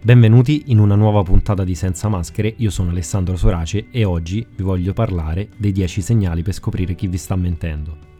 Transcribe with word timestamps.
Benvenuti 0.00 0.62
in 0.66 0.78
una 0.78 0.94
nuova 0.94 1.24
puntata 1.24 1.64
di 1.64 1.74
Senza 1.74 2.08
Maschere, 2.08 2.54
io 2.58 2.70
sono 2.70 2.90
Alessandro 2.90 3.36
Sorace 3.36 3.88
e 3.90 4.04
oggi 4.04 4.46
vi 4.54 4.62
voglio 4.62 4.92
parlare 4.92 5.48
dei 5.56 5.72
10 5.72 6.00
segnali 6.00 6.42
per 6.42 6.54
scoprire 6.54 6.94
chi 6.94 7.08
vi 7.08 7.18
sta 7.18 7.34
mentendo. 7.34 8.17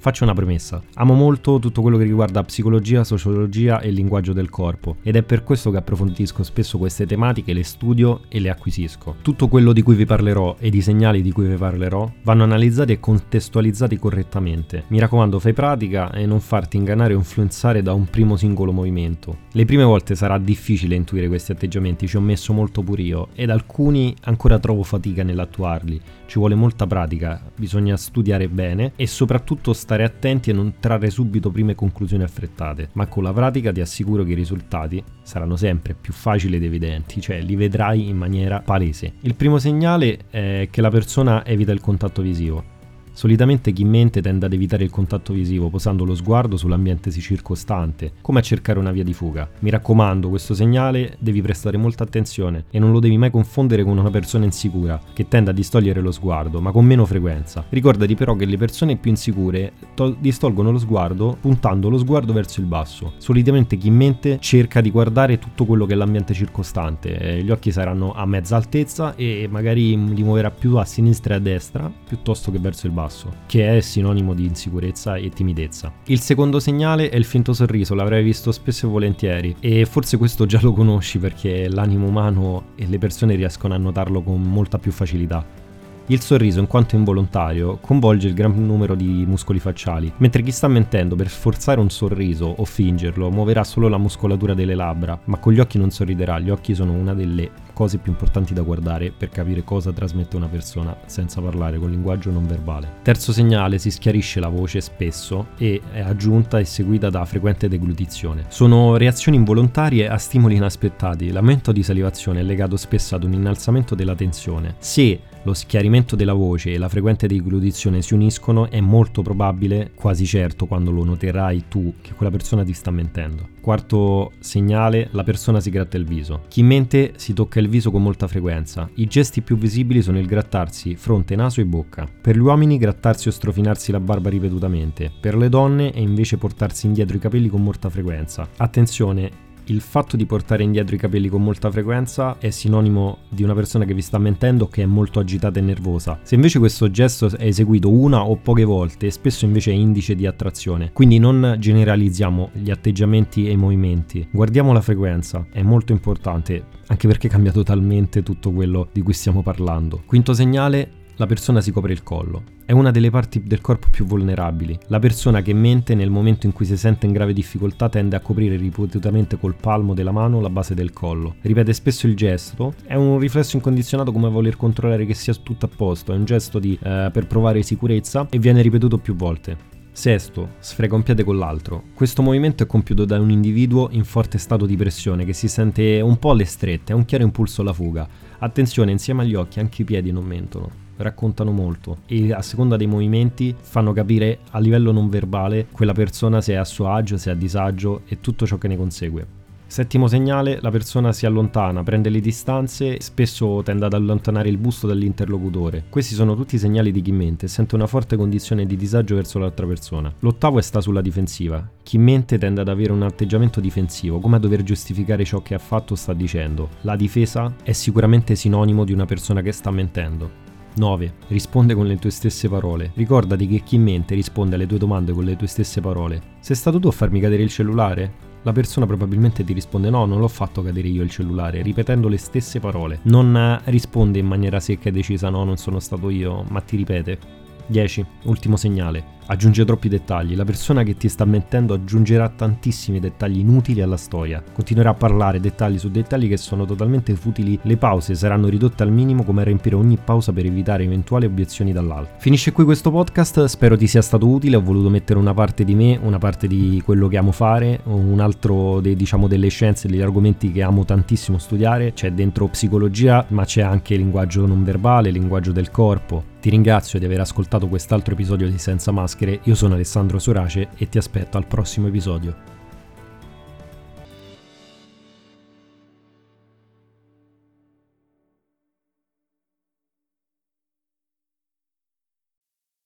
Faccio 0.00 0.22
una 0.22 0.32
premessa. 0.32 0.80
Amo 0.94 1.14
molto 1.14 1.58
tutto 1.58 1.82
quello 1.82 1.96
che 1.96 2.04
riguarda 2.04 2.44
psicologia, 2.44 3.02
sociologia 3.02 3.80
e 3.80 3.90
linguaggio 3.90 4.32
del 4.32 4.48
corpo 4.48 4.94
ed 5.02 5.16
è 5.16 5.24
per 5.24 5.42
questo 5.42 5.72
che 5.72 5.78
approfondisco 5.78 6.44
spesso 6.44 6.78
queste 6.78 7.04
tematiche, 7.04 7.52
le 7.52 7.64
studio 7.64 8.20
e 8.28 8.38
le 8.38 8.48
acquisisco. 8.48 9.16
Tutto 9.22 9.48
quello 9.48 9.72
di 9.72 9.82
cui 9.82 9.96
vi 9.96 10.06
parlerò 10.06 10.54
ed 10.60 10.74
i 10.76 10.82
segnali 10.82 11.20
di 11.20 11.32
cui 11.32 11.48
vi 11.48 11.56
parlerò 11.56 12.08
vanno 12.22 12.44
analizzati 12.44 12.92
e 12.92 13.00
contestualizzati 13.00 13.98
correttamente. 13.98 14.84
Mi 14.86 15.00
raccomando, 15.00 15.40
fai 15.40 15.52
pratica 15.52 16.12
e 16.12 16.26
non 16.26 16.38
farti 16.38 16.76
ingannare 16.76 17.14
o 17.14 17.18
influenzare 17.18 17.82
da 17.82 17.92
un 17.92 18.04
primo 18.04 18.36
singolo 18.36 18.70
movimento. 18.70 19.38
Le 19.50 19.64
prime 19.64 19.82
volte 19.82 20.14
sarà 20.14 20.38
difficile 20.38 20.94
intuire 20.94 21.26
questi 21.26 21.50
atteggiamenti, 21.50 22.06
ci 22.06 22.16
ho 22.16 22.20
messo 22.20 22.52
molto 22.52 22.82
pure 22.82 23.02
io 23.02 23.28
ed 23.34 23.50
alcuni 23.50 24.14
ancora 24.22 24.60
trovo 24.60 24.84
fatica 24.84 25.24
nell'attuarli. 25.24 26.00
Ci 26.26 26.38
vuole 26.38 26.54
molta 26.54 26.86
pratica, 26.86 27.42
bisogna 27.56 27.96
studiare 27.96 28.48
bene 28.48 28.92
e 28.94 29.06
soprattutto 29.08 29.72
stare 29.72 29.86
attenti 30.04 30.50
a 30.50 30.54
non 30.54 30.74
trarre 30.80 31.10
subito 31.10 31.50
prime 31.50 31.74
conclusioni 31.74 32.22
affrettate, 32.22 32.90
ma 32.92 33.06
con 33.06 33.22
la 33.22 33.32
pratica 33.32 33.72
ti 33.72 33.80
assicuro 33.80 34.24
che 34.24 34.32
i 34.32 34.34
risultati 34.34 35.02
saranno 35.22 35.56
sempre 35.56 35.94
più 35.94 36.12
facili 36.12 36.56
ed 36.56 36.64
evidenti, 36.64 37.20
cioè 37.20 37.40
li 37.40 37.56
vedrai 37.56 38.08
in 38.08 38.16
maniera 38.16 38.60
palese. 38.60 39.14
Il 39.20 39.34
primo 39.34 39.58
segnale 39.58 40.18
è 40.30 40.68
che 40.70 40.80
la 40.80 40.90
persona 40.90 41.44
evita 41.44 41.72
il 41.72 41.80
contatto 41.80 42.22
visivo. 42.22 42.76
Solitamente 43.18 43.72
chi 43.72 43.84
mente 43.84 44.22
tende 44.22 44.46
ad 44.46 44.52
evitare 44.52 44.84
il 44.84 44.90
contatto 44.90 45.32
visivo 45.32 45.70
posando 45.70 46.04
lo 46.04 46.14
sguardo 46.14 46.56
sull'ambiente 46.56 47.10
circostante, 47.10 48.12
come 48.20 48.38
a 48.38 48.42
cercare 48.42 48.78
una 48.78 48.92
via 48.92 49.02
di 49.02 49.12
fuga. 49.12 49.50
Mi 49.58 49.70
raccomando, 49.70 50.28
questo 50.28 50.54
segnale 50.54 51.16
devi 51.18 51.42
prestare 51.42 51.76
molta 51.76 52.04
attenzione 52.04 52.66
e 52.70 52.78
non 52.78 52.92
lo 52.92 53.00
devi 53.00 53.18
mai 53.18 53.32
confondere 53.32 53.82
con 53.82 53.98
una 53.98 54.10
persona 54.10 54.44
insicura, 54.44 55.00
che 55.12 55.26
tende 55.26 55.50
a 55.50 55.52
distogliere 55.52 56.00
lo 56.00 56.12
sguardo, 56.12 56.60
ma 56.60 56.70
con 56.70 56.84
meno 56.84 57.04
frequenza. 57.06 57.64
Ricordati 57.68 58.14
però 58.14 58.36
che 58.36 58.44
le 58.44 58.56
persone 58.56 58.94
più 58.94 59.10
insicure 59.10 59.72
tol- 59.96 60.16
distolgono 60.20 60.70
lo 60.70 60.78
sguardo 60.78 61.36
puntando 61.40 61.88
lo 61.88 61.98
sguardo 61.98 62.32
verso 62.32 62.60
il 62.60 62.66
basso. 62.66 63.14
Solitamente 63.16 63.76
chi 63.76 63.90
mente 63.90 64.38
cerca 64.38 64.80
di 64.80 64.92
guardare 64.92 65.40
tutto 65.40 65.64
quello 65.64 65.86
che 65.86 65.94
è 65.94 65.96
l'ambiente 65.96 66.34
circostante, 66.34 67.18
eh, 67.18 67.42
gli 67.42 67.50
occhi 67.50 67.72
saranno 67.72 68.12
a 68.12 68.24
mezza 68.26 68.54
altezza 68.54 69.16
e 69.16 69.48
magari 69.50 70.14
li 70.14 70.22
muoverà 70.22 70.52
più 70.52 70.76
a 70.76 70.84
sinistra 70.84 71.34
e 71.34 71.38
a 71.38 71.40
destra 71.40 71.92
piuttosto 72.06 72.52
che 72.52 72.60
verso 72.60 72.86
il 72.86 72.92
basso 72.92 73.06
basso, 73.08 73.32
che 73.46 73.76
è 73.76 73.80
sinonimo 73.80 74.34
di 74.34 74.44
insicurezza 74.44 75.16
e 75.16 75.30
timidezza. 75.30 75.92
Il 76.04 76.20
secondo 76.20 76.60
segnale 76.60 77.08
è 77.08 77.16
il 77.16 77.24
finto 77.24 77.54
sorriso, 77.54 77.94
l'avrai 77.94 78.22
visto 78.22 78.52
spesso 78.52 78.86
e 78.86 78.90
volentieri 78.90 79.56
e 79.60 79.86
forse 79.86 80.18
questo 80.18 80.46
già 80.46 80.60
lo 80.62 80.72
conosci 80.72 81.18
perché 81.18 81.68
l'animo 81.68 82.06
umano 82.06 82.72
e 82.76 82.86
le 82.86 82.98
persone 82.98 83.34
riescono 83.34 83.74
a 83.74 83.78
notarlo 83.78 84.22
con 84.22 84.42
molta 84.42 84.78
più 84.78 84.92
facilità. 84.92 85.66
Il 86.10 86.22
sorriso, 86.22 86.58
in 86.58 86.66
quanto 86.66 86.96
involontario, 86.96 87.76
coinvolge 87.82 88.28
il 88.28 88.32
gran 88.32 88.54
numero 88.64 88.94
di 88.94 89.26
muscoli 89.26 89.58
facciali, 89.58 90.10
mentre 90.16 90.42
chi 90.42 90.50
sta 90.50 90.66
mentendo 90.66 91.16
per 91.16 91.28
sforzare 91.28 91.80
un 91.80 91.90
sorriso 91.90 92.46
o 92.46 92.64
fingerlo 92.64 93.30
muoverà 93.30 93.62
solo 93.62 93.88
la 93.88 93.98
muscolatura 93.98 94.54
delle 94.54 94.74
labbra, 94.74 95.20
ma 95.24 95.36
con 95.36 95.52
gli 95.52 95.60
occhi 95.60 95.76
non 95.76 95.90
sorriderà. 95.90 96.38
Gli 96.38 96.48
occhi 96.48 96.74
sono 96.74 96.92
una 96.92 97.12
delle 97.12 97.50
cose 97.74 97.98
più 97.98 98.10
importanti 98.10 98.54
da 98.54 98.62
guardare 98.62 99.12
per 99.16 99.28
capire 99.28 99.62
cosa 99.64 99.92
trasmette 99.92 100.34
una 100.36 100.48
persona 100.48 100.96
senza 101.04 101.42
parlare 101.42 101.78
con 101.78 101.90
linguaggio 101.90 102.30
non 102.30 102.46
verbale. 102.46 102.88
Terzo 103.02 103.30
segnale, 103.30 103.78
si 103.78 103.90
schiarisce 103.90 104.40
la 104.40 104.48
voce 104.48 104.80
spesso 104.80 105.48
e 105.58 105.82
è 105.92 106.00
aggiunta 106.00 106.58
e 106.58 106.64
seguita 106.64 107.10
da 107.10 107.22
frequente 107.26 107.68
deglutizione. 107.68 108.46
Sono 108.48 108.96
reazioni 108.96 109.36
involontarie 109.36 110.08
a 110.08 110.16
stimoli 110.16 110.56
inaspettati. 110.56 111.30
L'aumento 111.30 111.70
di 111.70 111.82
salivazione 111.82 112.40
è 112.40 112.44
legato 112.44 112.78
spesso 112.78 113.14
ad 113.14 113.24
un 113.24 113.34
innalzamento 113.34 113.94
della 113.94 114.14
tensione. 114.14 114.74
Se 114.78 115.20
lo 115.48 115.54
schiarimento 115.54 116.14
della 116.14 116.34
voce 116.34 116.72
e 116.72 116.78
la 116.78 116.88
frequente 116.88 117.26
deglutizione 117.26 118.02
si 118.02 118.12
uniscono, 118.12 118.70
è 118.70 118.80
molto 118.80 119.22
probabile, 119.22 119.92
quasi 119.94 120.26
certo, 120.26 120.66
quando 120.66 120.90
lo 120.90 121.04
noterai 121.04 121.64
tu, 121.68 121.94
che 122.02 122.12
quella 122.12 122.30
persona 122.30 122.64
ti 122.64 122.74
sta 122.74 122.90
mentendo. 122.90 123.48
Quarto 123.60 124.32
segnale, 124.38 125.08
la 125.12 125.24
persona 125.24 125.60
si 125.60 125.70
gratta 125.70 125.96
il 125.96 126.04
viso. 126.04 126.42
Chi 126.48 126.62
mente 126.62 127.14
si 127.16 127.32
tocca 127.32 127.60
il 127.60 127.68
viso 127.68 127.90
con 127.90 128.02
molta 128.02 128.26
frequenza. 128.26 128.88
I 128.94 129.06
gesti 129.06 129.40
più 129.40 129.56
visibili 129.56 130.02
sono 130.02 130.18
il 130.18 130.26
grattarsi 130.26 130.96
fronte, 130.96 131.34
naso 131.34 131.60
e 131.60 131.66
bocca. 131.66 132.06
Per 132.20 132.36
gli 132.36 132.40
uomini 132.40 132.78
grattarsi 132.78 133.28
o 133.28 133.30
strofinarsi 133.30 133.92
la 133.92 134.00
barba 134.00 134.28
ripetutamente. 134.28 135.10
Per 135.18 135.36
le 135.36 135.48
donne 135.48 135.90
è 135.90 135.98
invece 135.98 136.36
portarsi 136.36 136.86
indietro 136.86 137.16
i 137.16 137.20
capelli 137.20 137.48
con 137.48 137.62
molta 137.62 137.90
frequenza. 137.90 138.48
Attenzione, 138.56 139.46
il 139.68 139.80
fatto 139.80 140.16
di 140.16 140.24
portare 140.24 140.62
indietro 140.62 140.94
i 140.94 140.98
capelli 140.98 141.28
con 141.28 141.42
molta 141.42 141.70
frequenza 141.70 142.38
è 142.38 142.50
sinonimo 142.50 143.18
di 143.28 143.42
una 143.42 143.54
persona 143.54 143.84
che 143.84 143.94
vi 143.94 144.00
sta 144.00 144.18
mentendo 144.18 144.68
che 144.68 144.82
è 144.82 144.86
molto 144.86 145.20
agitata 145.20 145.58
e 145.58 145.62
nervosa. 145.62 146.20
Se 146.22 146.34
invece 146.34 146.58
questo 146.58 146.90
gesto 146.90 147.30
è 147.36 147.46
eseguito 147.46 147.90
una 147.90 148.24
o 148.24 148.36
poche 148.36 148.64
volte, 148.64 149.10
spesso 149.10 149.44
invece 149.44 149.70
è 149.70 149.74
indice 149.74 150.14
di 150.14 150.26
attrazione. 150.26 150.90
Quindi 150.92 151.18
non 151.18 151.56
generalizziamo 151.58 152.50
gli 152.52 152.70
atteggiamenti 152.70 153.46
e 153.46 153.52
i 153.52 153.56
movimenti, 153.56 154.26
guardiamo 154.30 154.72
la 154.72 154.80
frequenza, 154.80 155.46
è 155.50 155.62
molto 155.62 155.92
importante, 155.92 156.64
anche 156.86 157.06
perché 157.06 157.28
cambia 157.28 157.52
totalmente 157.52 158.22
tutto 158.22 158.52
quello 158.52 158.88
di 158.92 159.02
cui 159.02 159.12
stiamo 159.12 159.42
parlando. 159.42 160.02
Quinto 160.06 160.32
segnale, 160.32 160.90
la 161.18 161.26
persona 161.26 161.60
si 161.60 161.72
copre 161.72 161.92
il 161.92 162.04
collo. 162.04 162.44
È 162.64 162.70
una 162.72 162.92
delle 162.92 163.10
parti 163.10 163.42
del 163.42 163.60
corpo 163.60 163.88
più 163.90 164.04
vulnerabili. 164.04 164.78
La 164.86 165.00
persona 165.00 165.42
che 165.42 165.52
mente 165.52 165.96
nel 165.96 166.10
momento 166.10 166.46
in 166.46 166.52
cui 166.52 166.64
si 166.64 166.76
sente 166.76 167.06
in 167.06 167.12
grave 167.12 167.32
difficoltà 167.32 167.88
tende 167.88 168.14
a 168.14 168.20
coprire 168.20 168.56
ripetutamente 168.56 169.36
col 169.36 169.56
palmo 169.56 169.94
della 169.94 170.12
mano 170.12 170.40
la 170.40 170.50
base 170.50 170.74
del 170.74 170.92
collo. 170.92 171.34
Ripete 171.40 171.72
spesso 171.72 172.06
il 172.06 172.14
gesto, 172.14 172.74
è 172.84 172.94
un 172.94 173.18
riflesso 173.18 173.56
incondizionato 173.56 174.12
come 174.12 174.28
voler 174.28 174.56
controllare 174.56 175.06
che 175.06 175.14
sia 175.14 175.34
tutto 175.34 175.66
a 175.66 175.70
posto, 175.74 176.12
è 176.12 176.16
un 176.16 176.24
gesto 176.24 176.60
di, 176.60 176.78
eh, 176.80 177.10
per 177.12 177.26
provare 177.26 177.62
sicurezza 177.62 178.28
e 178.30 178.38
viene 178.38 178.62
ripetuto 178.62 178.98
più 178.98 179.16
volte. 179.16 179.76
Sesto, 179.90 180.50
sfrega 180.60 180.94
un 180.94 181.02
piede 181.02 181.24
con 181.24 181.36
l'altro. 181.36 181.82
Questo 181.94 182.22
movimento 182.22 182.62
è 182.62 182.66
compiuto 182.66 183.04
da 183.04 183.18
un 183.18 183.30
individuo 183.30 183.88
in 183.90 184.04
forte 184.04 184.38
stato 184.38 184.66
di 184.66 184.76
pressione 184.76 185.24
che 185.24 185.32
si 185.32 185.48
sente 185.48 186.00
un 186.00 186.16
po' 186.20 186.30
alle 186.30 186.44
strette, 186.44 186.92
ha 186.92 186.96
un 186.96 187.04
chiaro 187.04 187.24
impulso 187.24 187.62
alla 187.62 187.72
fuga. 187.72 188.08
Attenzione, 188.38 188.92
insieme 188.92 189.22
agli 189.22 189.34
occhi 189.34 189.58
anche 189.58 189.82
i 189.82 189.84
piedi 189.84 190.12
non 190.12 190.24
mentono 190.24 190.86
raccontano 190.98 191.50
molto 191.50 191.98
e 192.06 192.32
a 192.32 192.42
seconda 192.42 192.76
dei 192.76 192.86
movimenti 192.86 193.54
fanno 193.58 193.92
capire 193.92 194.38
a 194.50 194.58
livello 194.58 194.92
non 194.92 195.08
verbale 195.08 195.66
quella 195.72 195.92
persona 195.92 196.40
se 196.40 196.52
è 196.52 196.56
a 196.56 196.64
suo 196.64 196.90
agio, 196.90 197.16
se 197.16 197.30
è 197.30 197.32
a 197.32 197.36
disagio 197.36 198.02
e 198.06 198.20
tutto 198.20 198.46
ciò 198.46 198.58
che 198.58 198.68
ne 198.68 198.76
consegue. 198.76 199.38
Settimo 199.68 200.06
segnale, 200.08 200.60
la 200.62 200.70
persona 200.70 201.12
si 201.12 201.26
allontana, 201.26 201.82
prende 201.82 202.08
le 202.08 202.20
distanze, 202.20 203.02
spesso 203.02 203.60
tende 203.62 203.84
ad 203.84 203.92
allontanare 203.92 204.48
il 204.48 204.56
busto 204.56 204.86
dall'interlocutore. 204.86 205.84
Questi 205.90 206.14
sono 206.14 206.34
tutti 206.34 206.56
segnali 206.56 206.90
di 206.90 207.02
chi 207.02 207.12
mente 207.12 207.44
e 207.44 207.48
sente 207.48 207.74
una 207.74 207.86
forte 207.86 208.16
condizione 208.16 208.64
di 208.64 208.76
disagio 208.76 209.14
verso 209.16 209.38
l'altra 209.38 209.66
persona. 209.66 210.10
L'ottavo 210.20 210.58
è 210.58 210.62
sta 210.62 210.80
sulla 210.80 211.02
difensiva. 211.02 211.68
Chi 211.82 211.98
mente 211.98 212.38
tende 212.38 212.62
ad 212.62 212.68
avere 212.68 212.92
un 212.92 213.02
atteggiamento 213.02 213.60
difensivo, 213.60 214.20
come 214.20 214.36
a 214.36 214.38
dover 214.38 214.62
giustificare 214.62 215.26
ciò 215.26 215.42
che 215.42 215.52
ha 215.52 215.58
fatto 215.58 215.92
o 215.92 215.96
sta 215.96 216.14
dicendo. 216.14 216.70
La 216.80 216.96
difesa 216.96 217.52
è 217.62 217.72
sicuramente 217.72 218.36
sinonimo 218.36 218.84
di 218.84 218.94
una 218.94 219.04
persona 219.04 219.42
che 219.42 219.52
sta 219.52 219.70
mentendo. 219.70 220.47
9. 220.78 221.12
Risponde 221.28 221.74
con 221.74 221.86
le 221.86 221.98
tue 221.98 222.10
stesse 222.10 222.48
parole. 222.48 222.92
Ricordati 222.94 223.46
che 223.46 223.60
chi 223.60 223.76
mente 223.76 224.14
risponde 224.14 224.54
alle 224.54 224.66
tue 224.66 224.78
domande 224.78 225.12
con 225.12 225.24
le 225.24 225.36
tue 225.36 225.46
stesse 225.46 225.80
parole. 225.80 226.22
Sei 226.40 226.56
stato 226.56 226.78
tu 226.78 226.88
a 226.88 226.92
farmi 226.92 227.20
cadere 227.20 227.42
il 227.42 227.50
cellulare? 227.50 228.26
La 228.42 228.52
persona 228.52 228.86
probabilmente 228.86 229.44
ti 229.44 229.52
risponde 229.52 229.90
no, 229.90 230.06
non 230.06 230.20
l'ho 230.20 230.28
fatto 230.28 230.62
cadere 230.62 230.88
io 230.88 231.02
il 231.02 231.10
cellulare, 231.10 231.60
ripetendo 231.60 232.08
le 232.08 232.16
stesse 232.16 232.60
parole. 232.60 233.00
Non 233.02 233.60
risponde 233.64 234.20
in 234.20 234.26
maniera 234.26 234.60
secca 234.60 234.88
e 234.88 234.92
decisa 234.92 235.28
no, 235.28 235.44
non 235.44 235.56
sono 235.56 235.80
stato 235.80 236.08
io, 236.08 236.44
ma 236.48 236.60
ti 236.60 236.76
ripete. 236.76 237.18
10. 237.68 238.04
Ultimo 238.24 238.56
segnale. 238.56 239.16
Aggiunge 239.30 239.66
troppi 239.66 239.90
dettagli. 239.90 240.34
La 240.34 240.46
persona 240.46 240.82
che 240.82 240.96
ti 240.96 241.06
sta 241.06 241.26
mentendo 241.26 241.74
aggiungerà 241.74 242.30
tantissimi 242.30 242.98
dettagli 242.98 243.40
inutili 243.40 243.82
alla 243.82 243.98
storia. 243.98 244.42
Continuerà 244.54 244.90
a 244.90 244.94
parlare 244.94 245.38
dettagli 245.38 245.78
su 245.78 245.90
dettagli 245.90 246.28
che 246.28 246.38
sono 246.38 246.64
totalmente 246.64 247.14
futili. 247.14 247.58
Le 247.60 247.76
pause 247.76 248.14
saranno 248.14 248.48
ridotte 248.48 248.84
al 248.84 248.90
minimo 248.90 249.24
come 249.24 249.44
riempire 249.44 249.76
ogni 249.76 249.98
pausa 250.02 250.32
per 250.32 250.46
evitare 250.46 250.84
eventuali 250.84 251.26
obiezioni 251.26 251.72
dall'alto. 251.72 252.12
Finisce 252.20 252.52
qui 252.52 252.64
questo 252.64 252.90
podcast, 252.90 253.44
spero 253.44 253.76
ti 253.76 253.86
sia 253.86 254.00
stato 254.00 254.26
utile. 254.26 254.56
Ho 254.56 254.62
voluto 254.62 254.88
mettere 254.88 255.18
una 255.18 255.34
parte 255.34 255.62
di 255.62 255.74
me, 255.74 255.98
una 256.02 256.18
parte 256.18 256.46
di 256.46 256.80
quello 256.82 257.06
che 257.08 257.18
amo 257.18 257.32
fare, 257.32 257.80
un 257.84 258.20
altro 258.20 258.80
dei, 258.80 258.96
diciamo, 258.96 259.28
delle 259.28 259.48
scienze, 259.48 259.88
degli 259.88 260.00
argomenti 260.00 260.50
che 260.50 260.62
amo 260.62 260.86
tantissimo 260.86 261.36
studiare. 261.36 261.92
C'è 261.92 262.12
dentro 262.12 262.48
psicologia, 262.48 263.26
ma 263.28 263.44
c'è 263.44 263.60
anche 263.60 263.94
linguaggio 263.94 264.46
non 264.46 264.64
verbale, 264.64 265.10
linguaggio 265.10 265.52
del 265.52 265.70
corpo. 265.70 266.36
Ti 266.40 266.50
ringrazio 266.50 267.00
di 267.00 267.04
aver 267.04 267.20
ascoltato 267.20 267.66
quest'altro 267.66 268.14
episodio 268.14 268.48
di 268.48 268.58
Senza 268.58 268.92
Maschere, 268.92 269.40
io 269.42 269.56
sono 269.56 269.74
Alessandro 269.74 270.20
Sorace 270.20 270.68
e 270.76 270.88
ti 270.88 270.96
aspetto 270.96 271.36
al 271.36 271.46
prossimo 271.46 271.88
episodio. 271.88 272.57